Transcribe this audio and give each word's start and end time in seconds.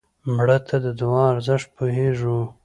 مړه 0.35 0.57
ته 0.67 0.75
د 0.85 0.87
دعا 0.99 1.23
ارزښت 1.33 1.67
پوهېږو 1.77 2.39